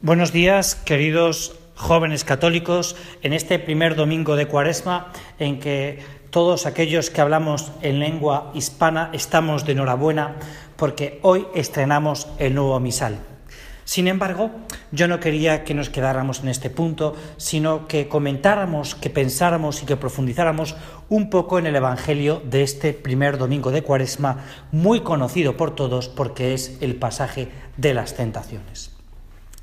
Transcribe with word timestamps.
Buenos 0.00 0.30
días, 0.30 0.74
queridos 0.74 1.58
jóvenes 1.74 2.22
católicos, 2.22 2.96
en 3.22 3.32
este 3.32 3.58
primer 3.58 3.96
domingo 3.96 4.36
de 4.36 4.46
Cuaresma 4.46 5.10
en 5.38 5.58
que 5.58 6.00
todos 6.28 6.66
aquellos 6.66 7.08
que 7.08 7.22
hablamos 7.22 7.72
en 7.80 7.98
lengua 7.98 8.50
hispana 8.52 9.08
estamos 9.14 9.64
de 9.64 9.72
enhorabuena 9.72 10.36
porque 10.76 11.18
hoy 11.22 11.46
estrenamos 11.54 12.28
el 12.38 12.54
nuevo 12.54 12.78
misal. 12.78 13.20
Sin 13.86 14.06
embargo, 14.06 14.50
yo 14.92 15.08
no 15.08 15.18
quería 15.18 15.64
que 15.64 15.72
nos 15.72 15.88
quedáramos 15.88 16.40
en 16.40 16.48
este 16.48 16.68
punto, 16.68 17.16
sino 17.38 17.88
que 17.88 18.06
comentáramos, 18.06 18.96
que 18.96 19.08
pensáramos 19.08 19.82
y 19.82 19.86
que 19.86 19.96
profundizáramos 19.96 20.76
un 21.08 21.30
poco 21.30 21.58
en 21.58 21.66
el 21.66 21.76
Evangelio 21.76 22.42
de 22.44 22.62
este 22.62 22.92
primer 22.92 23.38
domingo 23.38 23.70
de 23.70 23.82
Cuaresma, 23.82 24.44
muy 24.72 25.00
conocido 25.00 25.56
por 25.56 25.74
todos 25.74 26.10
porque 26.10 26.52
es 26.52 26.76
el 26.82 26.96
pasaje 26.96 27.48
de 27.78 27.94
las 27.94 28.14
tentaciones. 28.14 28.95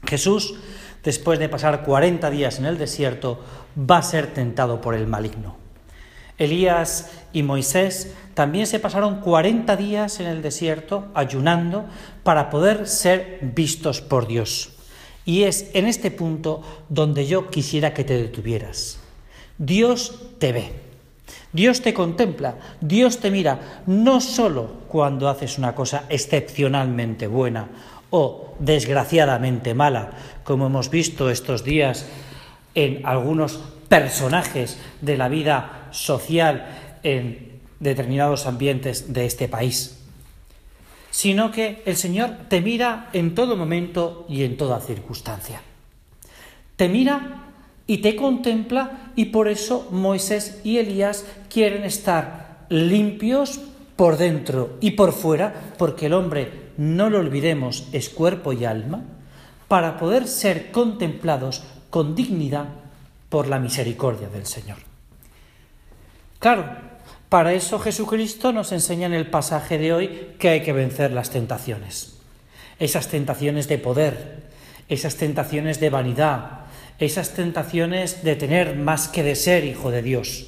Jesús, 0.05 0.55
después 1.03 1.39
de 1.39 1.49
pasar 1.49 1.83
40 1.83 2.29
días 2.29 2.59
en 2.59 2.65
el 2.65 2.77
desierto, 2.77 3.43
va 3.77 3.97
a 3.97 4.03
ser 4.03 4.33
tentado 4.33 4.81
por 4.81 4.95
el 4.95 5.07
maligno. 5.07 5.57
Elías 6.37 7.11
y 7.31 7.43
Moisés 7.43 8.13
también 8.33 8.65
se 8.65 8.79
pasaron 8.79 9.21
40 9.21 9.75
días 9.75 10.19
en 10.19 10.27
el 10.27 10.41
desierto 10.41 11.07
ayunando 11.13 11.85
para 12.23 12.49
poder 12.49 12.87
ser 12.87 13.39
vistos 13.41 14.01
por 14.01 14.27
Dios. 14.27 14.71
Y 15.25 15.43
es 15.43 15.69
en 15.73 15.85
este 15.85 16.11
punto 16.11 16.61
donde 16.89 17.27
yo 17.27 17.49
quisiera 17.49 17.93
que 17.93 18.03
te 18.03 18.17
detuvieras. 18.17 18.99
Dios 19.57 20.19
te 20.39 20.51
ve, 20.51 20.73
Dios 21.53 21.81
te 21.81 21.93
contempla, 21.93 22.55
Dios 22.81 23.19
te 23.19 23.29
mira, 23.29 23.83
no 23.85 24.19
solo 24.19 24.81
cuando 24.87 25.29
haces 25.29 25.59
una 25.59 25.75
cosa 25.75 26.05
excepcionalmente 26.09 27.27
buena 27.27 27.69
o 28.13 28.53
desgraciadamente 28.59 29.73
mala, 29.73 30.13
como 30.45 30.67
hemos 30.67 30.93
visto 30.93 31.33
estos 31.33 31.65
días 31.65 32.05
en 32.75 33.01
algunos 33.09 33.57
personajes 33.89 34.77
de 35.01 35.17
la 35.17 35.29
vida 35.29 35.89
social 35.89 36.99
en 37.01 37.57
determinados 37.79 38.45
ambientes 38.45 39.13
de 39.13 39.25
este 39.25 39.47
país, 39.47 39.97
sino 41.09 41.49
que 41.51 41.81
el 41.87 41.97
Señor 41.97 42.37
te 42.49 42.61
mira 42.61 43.09
en 43.13 43.33
todo 43.33 43.57
momento 43.57 44.27
y 44.29 44.43
en 44.43 44.57
toda 44.57 44.79
circunstancia. 44.79 45.63
Te 46.75 46.89
mira 46.89 47.49
y 47.87 47.97
te 47.97 48.15
contempla 48.15 49.11
y 49.15 49.25
por 49.25 49.47
eso 49.47 49.87
Moisés 49.89 50.61
y 50.63 50.77
Elías 50.77 51.25
quieren 51.49 51.83
estar 51.83 52.67
limpios 52.69 53.59
por 53.95 54.17
dentro 54.17 54.77
y 54.81 54.91
por 54.91 55.13
fuera, 55.13 55.73
porque 55.77 56.07
el 56.07 56.13
hombre 56.13 56.71
no 56.77 57.09
lo 57.09 57.19
olvidemos, 57.19 57.87
es 57.91 58.09
cuerpo 58.09 58.53
y 58.53 58.65
alma, 58.65 59.03
para 59.67 59.97
poder 59.97 60.27
ser 60.27 60.71
contemplados 60.71 61.63
con 61.89 62.15
dignidad 62.15 62.67
por 63.29 63.47
la 63.47 63.59
misericordia 63.59 64.29
del 64.29 64.45
Señor. 64.45 64.77
Claro, 66.39 66.65
para 67.29 67.53
eso 67.53 67.79
Jesucristo 67.79 68.51
nos 68.51 68.71
enseña 68.71 69.07
en 69.07 69.13
el 69.13 69.27
pasaje 69.27 69.77
de 69.77 69.93
hoy 69.93 70.35
que 70.37 70.49
hay 70.49 70.61
que 70.61 70.73
vencer 70.73 71.11
las 71.11 71.29
tentaciones. 71.29 72.17
Esas 72.79 73.07
tentaciones 73.07 73.67
de 73.67 73.77
poder, 73.77 74.43
esas 74.89 75.15
tentaciones 75.15 75.79
de 75.79 75.89
vanidad, 75.89 76.65
esas 76.99 77.33
tentaciones 77.33 78.23
de 78.23 78.35
tener 78.35 78.75
más 78.75 79.07
que 79.07 79.23
de 79.23 79.35
ser 79.35 79.63
hijo 79.63 79.89
de 79.89 80.01
Dios. 80.01 80.47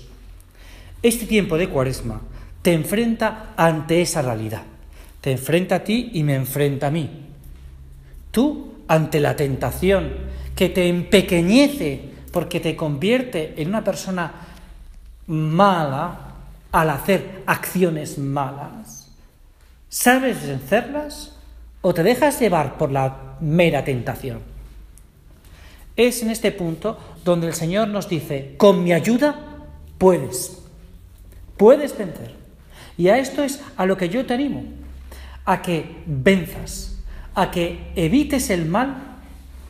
Este 1.01 1.25
tiempo 1.25 1.57
de 1.57 1.69
cuaresma 1.69 2.21
te 2.66 2.73
enfrenta 2.73 3.53
ante 3.58 4.02
esa 4.02 4.23
realidad. 4.23 4.63
Te 5.21 5.31
enfrenta 5.33 5.75
a 5.75 5.83
ti 5.83 6.09
y 6.13 6.23
me 6.23 6.33
enfrenta 6.33 6.88
a 6.88 6.89
mí. 6.89 7.27
Tú, 8.31 8.73
ante 8.88 9.19
la 9.19 9.35
tentación 9.35 10.11
que 10.55 10.69
te 10.69 10.89
empequeñece 10.89 12.02
porque 12.31 12.59
te 12.59 12.75
convierte 12.75 13.53
en 13.61 13.67
una 13.67 13.83
persona 13.83 14.31
mala 15.27 16.17
al 16.72 16.89
hacer 16.89 17.44
acciones 17.45 18.17
malas, 18.17 19.11
¿sabes 19.88 20.47
vencerlas 20.47 21.38
o 21.81 21.94
te 21.94 22.01
dejas 22.01 22.40
llevar 22.40 22.79
por 22.79 22.91
la 22.91 23.35
mera 23.41 23.84
tentación? 23.84 24.40
Es 25.95 26.23
en 26.23 26.31
este 26.31 26.51
punto 26.51 26.97
donde 27.23 27.45
el 27.45 27.53
Señor 27.53 27.90
nos 27.90 28.09
dice, 28.09 28.56
con 28.57 28.84
mi 28.84 28.91
ayuda 28.91 29.35
puedes, 30.00 30.63
puedes 31.57 31.95
vencer. 31.95 32.44
Y 32.97 33.09
a 33.09 33.17
esto 33.17 33.44
es 33.44 33.61
a 33.78 33.85
lo 33.85 33.97
que 33.97 34.09
yo 34.09 34.25
te 34.25 34.33
animo 34.33 34.63
a 35.45 35.61
que 35.61 36.01
venzas, 36.06 36.97
a 37.35 37.51
que 37.51 37.91
evites 37.95 38.50
el 38.50 38.66
mal 38.66 39.17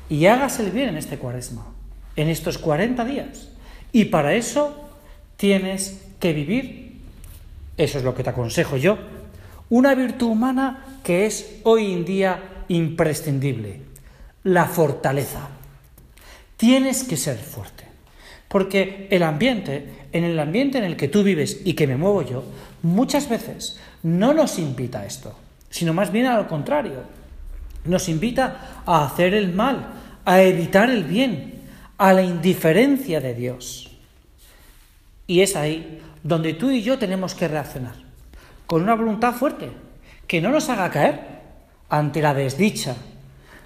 y 0.09 0.25
hagas 0.25 0.59
el 0.59 0.71
bien 0.71 0.89
en 0.89 0.97
este 0.97 1.17
cuaresma, 1.17 1.67
en 2.15 2.29
estos 2.29 2.57
40 2.57 3.03
días. 3.05 3.49
Y 3.91 4.05
para 4.05 4.33
eso 4.33 4.89
tienes 5.37 6.01
que 6.19 6.33
vivir, 6.33 7.01
eso 7.77 7.97
es 7.97 8.03
lo 8.03 8.15
que 8.15 8.23
te 8.23 8.29
aconsejo 8.29 8.77
yo, 8.77 8.97
una 9.69 9.95
virtud 9.95 10.27
humana 10.27 10.85
que 11.03 11.25
es 11.25 11.59
hoy 11.63 11.91
en 11.91 12.05
día 12.05 12.63
imprescindible, 12.69 13.81
la 14.43 14.65
fortaleza. 14.65 15.49
Tienes 16.55 17.03
que 17.03 17.17
ser 17.17 17.37
fuerte, 17.37 17.84
porque 18.55 19.09
el 19.11 19.21
ambiente, 19.23 20.07
en 20.13 20.23
el 20.23 20.39
ambiente 20.39 20.77
en 20.77 20.85
el 20.85 20.95
que 20.95 21.09
tú 21.09 21.23
vives 21.23 21.59
y 21.65 21.73
que 21.73 21.87
me 21.87 21.97
muevo 21.97 22.21
yo, 22.21 22.45
muchas 22.83 23.27
veces 23.27 23.81
no 24.01 24.33
nos 24.33 24.57
invita 24.59 25.01
a 25.01 25.05
esto 25.05 25.35
sino 25.75 25.93
más 25.93 26.09
bien 26.09 26.25
al 26.27 26.47
contrario. 26.47 27.03
Nos 27.83 28.07
invita 28.07 28.81
a 28.85 29.03
hacer 29.03 29.33
el 29.33 29.53
mal, 29.53 29.87
a 30.23 30.41
evitar 30.41 30.89
el 30.89 31.03
bien, 31.03 31.63
a 31.97 32.13
la 32.13 32.21
indiferencia 32.21 33.19
de 33.19 33.33
Dios. 33.33 33.91
Y 35.27 35.41
es 35.41 35.57
ahí 35.57 35.99
donde 36.23 36.53
tú 36.53 36.71
y 36.71 36.81
yo 36.81 36.97
tenemos 36.97 37.35
que 37.35 37.49
reaccionar, 37.49 37.95
con 38.65 38.83
una 38.83 38.95
voluntad 38.95 39.33
fuerte, 39.33 39.69
que 40.27 40.39
no 40.39 40.49
nos 40.49 40.69
haga 40.69 40.89
caer 40.91 41.19
ante 41.89 42.21
la 42.21 42.33
desdicha 42.33 42.95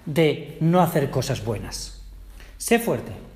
de 0.07 0.57
no 0.61 0.81
hacer 0.81 1.11
cosas 1.11 1.45
buenas. 1.45 2.01
Sé 2.57 2.79
fuerte. 2.79 3.28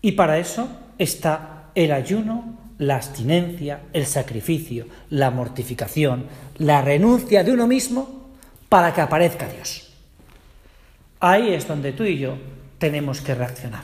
Y 0.00 0.12
para 0.12 0.38
eso 0.38 0.68
está 0.98 1.70
el 1.74 1.92
ayuno, 1.92 2.58
la 2.78 2.96
abstinencia, 2.96 3.80
el 3.92 4.06
sacrificio, 4.06 4.86
la 5.10 5.30
mortificación, 5.30 6.26
la 6.58 6.82
renuncia 6.82 7.42
de 7.42 7.52
uno 7.52 7.66
mismo 7.66 8.28
para 8.68 8.94
que 8.94 9.00
aparezca 9.00 9.48
Dios. 9.48 9.92
Ahí 11.20 11.52
es 11.52 11.66
donde 11.66 11.92
tú 11.92 12.04
y 12.04 12.18
yo 12.18 12.36
tenemos 12.78 13.20
que 13.20 13.34
reaccionar. 13.34 13.82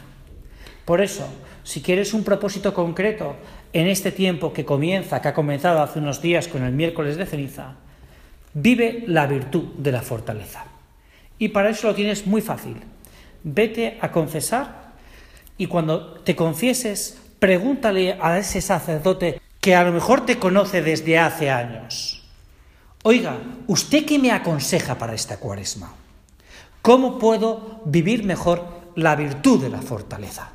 Por 0.85 1.01
eso, 1.01 1.27
si 1.65 1.81
quieres 1.81 2.15
un 2.15 2.23
propósito 2.23 2.75
concreto 2.75 3.37
en 3.73 3.89
este 3.89 4.13
tiempo 4.13 4.53
que 4.53 4.65
comienza, 4.65 5.21
que 5.21 5.29
ha 5.29 5.35
comenzado 5.35 5.83
hace 5.83 5.99
unos 5.99 6.23
días 6.23 6.47
con 6.47 6.63
el 6.63 6.73
miércoles 6.73 7.17
de 7.17 7.27
ceniza, 7.27 7.75
vive 8.53 9.03
la 9.09 9.27
virtud 9.27 9.65
de 9.79 9.91
la 9.91 10.03
fortaleza. 10.03 10.67
Y 11.39 11.49
para 11.49 11.71
eso 11.71 11.89
lo 11.89 11.95
tienes 11.95 12.27
muy 12.27 12.41
fácil. 12.41 12.77
Vete 13.43 13.99
a 14.01 14.13
confesar 14.13 14.84
y 15.57 15.67
cuando 15.67 16.15
te 16.21 16.35
confieses, 16.35 17.19
pregúntale 17.39 18.17
a 18.21 18.39
ese 18.39 18.61
sacerdote 18.61 19.41
que 19.61 19.75
a 19.75 19.85
lo 19.85 19.93
mejor 19.93 20.27
te 20.27 20.39
conoce 20.39 20.83
desde 20.83 21.19
hace 21.19 21.51
años. 21.51 22.23
Oiga, 23.03 23.39
¿usted 23.67 24.05
qué 24.05 24.19
me 24.19 24.33
aconseja 24.33 24.97
para 24.97 25.15
esta 25.15 25.39
cuaresma? 25.39 25.95
¿Cómo 26.83 27.19
puedo 27.19 27.83
vivir 27.85 28.25
mejor 28.25 28.67
la 28.95 29.15
virtud 29.15 29.63
de 29.63 29.71
la 29.71 29.83
fortaleza? 29.83 30.53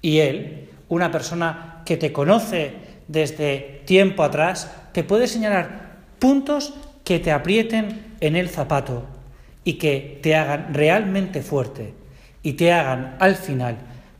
Y 0.00 0.18
él, 0.18 0.70
una 0.88 1.10
persona 1.10 1.82
que 1.84 1.96
te 1.96 2.12
conoce 2.12 2.74
desde 3.08 3.82
tiempo 3.86 4.22
atrás, 4.22 4.70
te 4.92 5.04
puede 5.04 5.26
señalar 5.26 5.96
puntos 6.18 6.74
que 7.04 7.18
te 7.18 7.32
aprieten 7.32 8.16
en 8.20 8.36
el 8.36 8.48
zapato 8.48 9.04
y 9.64 9.74
que 9.74 10.20
te 10.22 10.36
hagan 10.36 10.74
realmente 10.74 11.42
fuerte 11.42 11.94
y 12.42 12.54
te 12.54 12.72
hagan 12.72 13.16
al 13.18 13.34
final 13.36 13.76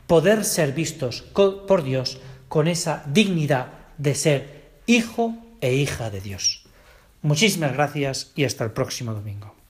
poder 0.07 0.45
ser 0.45 0.73
vistos 0.73 1.23
por 1.23 1.83
Dios 1.83 2.19
con 2.49 2.69
esa 2.69 3.03
dignidad 3.07 3.73
de 3.99 4.15
ser 4.15 4.81
hijo 4.87 5.35
e 5.61 5.75
hija 5.75 6.11
de 6.11 6.21
Dios. 6.21 6.65
Muchísimas 7.23 7.73
gracias 7.73 8.33
y 8.37 8.45
hasta 8.45 8.65
el 8.65 8.71
próximo 8.71 9.13
domingo. 9.13 9.56